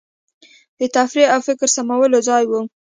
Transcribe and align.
د 0.79 0.81
تفریح 0.95 1.27
او 1.35 1.39
فکر 1.47 1.67
سمولو 1.75 2.19
ځای 2.29 2.43
وو. 2.47 2.61